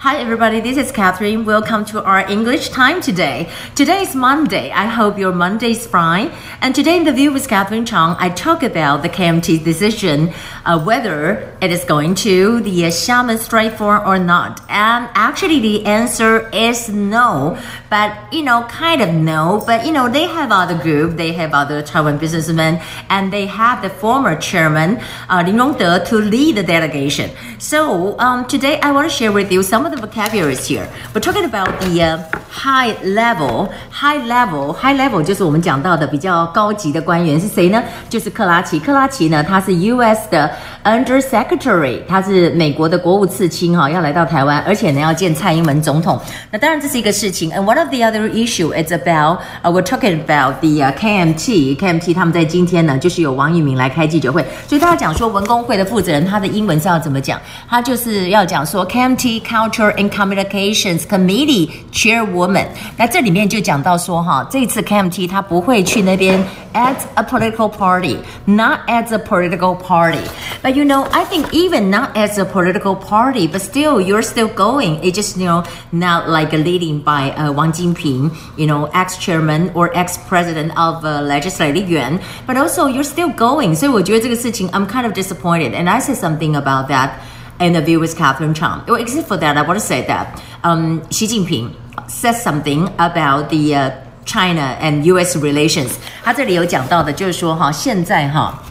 [0.00, 0.60] Hi, everybody.
[0.60, 1.46] This is Catherine.
[1.46, 3.48] Welcome to our English time today.
[3.74, 4.70] Today is Monday.
[4.70, 6.32] I hope your Monday is fine.
[6.60, 10.34] And today in the view with Catherine Chang, I talk about the KMT decision,
[10.66, 14.60] uh, whether it is going to the Xiamen Straits Forum or not.
[14.68, 17.58] And actually, the answer is no.
[17.88, 19.64] But you know, kind of no.
[19.66, 21.16] But you know, they have other group.
[21.16, 25.00] They have other Taiwan businessmen, and they have the former chairman
[25.30, 27.30] uh, Lin Rongde to lead the delegation.
[27.58, 30.87] So um, today, I want to share with you some of the vocabularies here.
[31.13, 32.17] We're talking about the uh,
[32.49, 37.81] high level, high level, high level 就是我们讲到的比较高级的官员是谁呢？
[38.09, 38.79] 就是克拉奇。
[38.79, 40.29] 克拉奇呢，他是 U.S.
[40.29, 40.51] 的
[40.83, 46.19] Under Secretary，他是美国的国务次卿哈，要来到台湾，而且呢要见蔡英文总统。
[46.51, 47.51] 那当然这是一个事情。
[47.51, 51.77] And one of the other issue is about, uh, we're talking about the、uh, KMT.
[51.77, 57.39] KMT 他们在今天呢，就是有王玉明来开记者会，所以大家讲说文工会的负责人他的英文是要怎么讲？
[57.69, 62.67] 他就是要讲说 KMT Culture and Communications Committee Chairwoman。
[62.97, 66.41] 那这里面就讲到说哈，这次 KMT 他不会去那边
[66.73, 70.23] as a political party, not as a political party.
[70.63, 74.47] But you know, I think even not as a political party, but still you're still
[74.47, 75.03] going.
[75.03, 79.71] It just you know not like a leading by uh, Wang Jinping, you know, ex-chairman
[79.73, 83.75] or ex-president of uh, legislative yuan, but also you're still going.
[83.75, 87.11] 所以我觉得这个事情 I'm kind of disappointed, and I said something about that
[87.59, 88.81] interview with Catherine Chang.
[88.87, 91.71] Well, except for that, I want to say that um, Xi Jinping
[92.07, 93.91] said something about the uh,
[94.25, 95.37] China and U.S.
[95.37, 95.91] relations。
[96.23, 98.61] 他这里有讲到的，就是说哈，现在哈。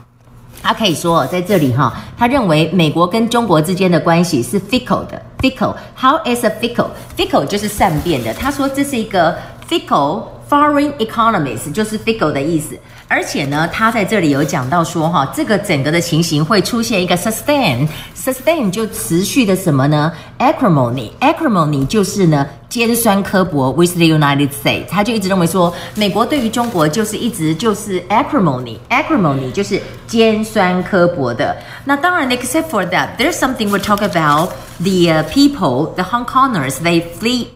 [0.63, 8.35] 他可以说，在这里哈，他认为美国跟中国之间的关系是 fickle 的，fickle，how is a fickle？fickle 就是善变的。
[8.35, 9.35] 他说这是一个
[9.67, 12.79] fickle foreign economies，就是 fickle 的意思。
[13.07, 20.13] 而且呢，他在这里有讲到说，哈，这个整个的情形会出现一个 sustain，sustain 就持续的什么呢？
[20.39, 31.57] acrimony，acrimony 就是呢尖酸刻薄 with the United States，他就一直认为说，美国对于中国就是一直就是 acrimony，acrimony 就是尖酸刻薄的。
[31.85, 37.47] 那当然，except for that，there's something we talk about the people，the Hong Kongers，they flee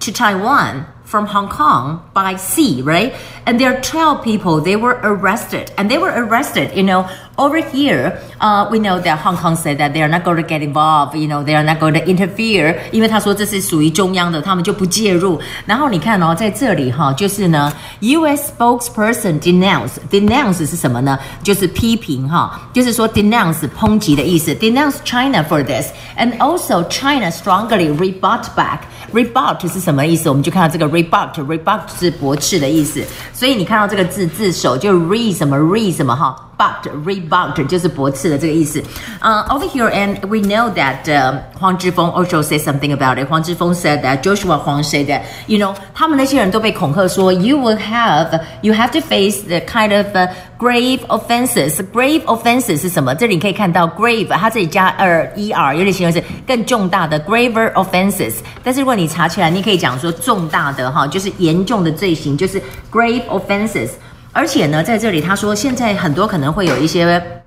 [0.00, 0.82] to Taiwan。
[1.13, 3.13] From Hong Kong by sea, right?
[3.45, 5.71] And there are 12 people, they were arrested.
[5.77, 9.78] And they were arrested, you know, over here, uh, we know that Hong Kong said
[9.78, 12.00] that they are not going to get involved, you know, they are not going to
[12.04, 15.40] interfere，因为他说这是属于中央的，他们就不介入。
[15.66, 18.52] 然后你看哦，在这里哈，就是呢，U.S.
[18.56, 21.18] spokesperson denounce denounce 是什么呢？
[21.42, 30.28] 就是批评哈，就是说 denounce 抨击的意思，denounce China for this，and also China strongly rebut back。rebut 是什么意思？
[30.28, 33.02] 我们就看到这个 rebut，rebut 是驳斥的意思。
[33.32, 36.36] 所以你看到这个字字首就 re 什么 re 什么哈。
[36.62, 38.82] but rebut 就是驳斥的这个意思。
[39.20, 43.28] 呃、uh,，over here and we know that、uh, 黄之锋 also said something about it.
[43.28, 48.90] 黄之锋 said that Joshua Huang said that you know 他们那些人都被恐吓说 you will have you have
[48.90, 50.28] to face the kind of、uh,
[50.58, 51.80] grave offenses.
[51.92, 53.14] Grave offenses 是什么？
[53.14, 58.34] 这里可以看到 grave，它这里加二 er，有点形容是更重大的 graver offenses。
[58.64, 62.60] 但是如果你查起来，你可以讲说重大的哈，就是严重的罪行，就是
[62.90, 63.90] grave offenses。
[64.33, 67.42] 而且呢，在这里他说，现在很多可能会有一些。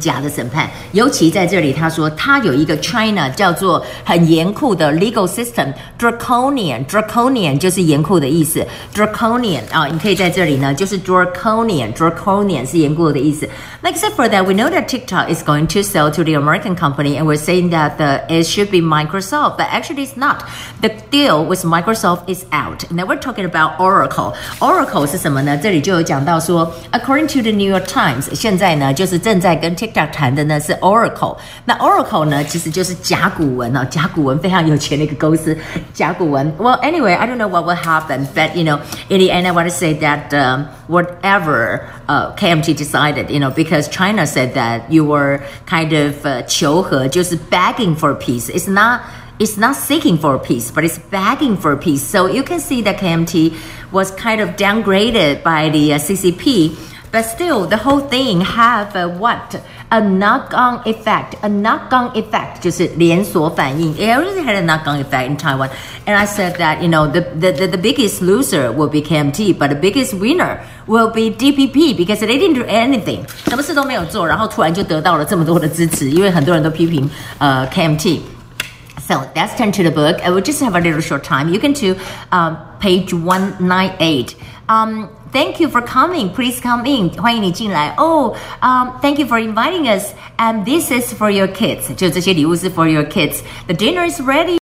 [0.00, 13.46] 假的审判，尤其在这里，他说他有一个 China 叫做很严酷的 legal system，draconian，draconian 就是严酷的意思，draconian 啊，你可以在这里呢，就是 draconian，draconian 是严酷的意思。
[13.82, 17.18] 那 except for that, we know that TikTok is going to sell to the American company,
[17.18, 20.44] and we're saying that the, it should be Microsoft, but actually it's not.
[20.80, 22.90] The deal with Microsoft is out.
[22.90, 24.32] Now we're talking about Oracle.
[24.60, 25.58] Oracle 是什么呢？
[25.58, 35.56] 这里就有讲到说，according to the New York Times，现在呢就是正在跟 TikTok 谈的呢是 Oracle，那 Oracle 呢其实就是甲骨文哦，甲骨文非常有钱的一个公司。
[35.92, 39.68] 甲骨文，Well anyway, I don't know what will happen, but you know, in the end, I want
[39.68, 45.04] to say that um, whatever uh, KMT decided, you know, because China said that you
[45.04, 48.48] were kind of uh, 求和，就是 begging for peace.
[48.50, 49.00] It's not
[49.38, 52.02] it's not seeking for peace, but it's begging for peace.
[52.02, 53.52] So you can see that KMT
[53.90, 56.76] was kind of downgraded by the uh, CCP
[57.10, 59.60] but still, the whole thing have a what?
[59.90, 61.36] A knock-on effect.
[61.42, 63.94] A knock-on effect 就是连锁反应.
[63.94, 65.68] It already had a knock-on effect in Taiwan.
[66.06, 69.56] And I said that, you know, the, the, the, the biggest loser will be KMT,
[69.56, 73.24] but the biggest winner will be DPP because they didn't do anything.
[73.48, 80.20] 什么事都没有做，然后突然就得到了这么多的支持，因为很多人都批评呃 KMT。So let's turn to the book.
[80.22, 81.50] I will just have a little short time.
[81.52, 81.94] You can to
[82.32, 84.34] um, page 198.
[84.66, 86.30] Um, thank you for coming.
[86.30, 87.10] Please come in.
[87.20, 87.94] 欢迎你进来。
[87.96, 90.12] Oh, um, thank you for inviting us.
[90.36, 91.94] And this is for your kids.
[91.94, 93.40] 就这些礼物是 for your kids.
[93.66, 94.52] The dinner is ready.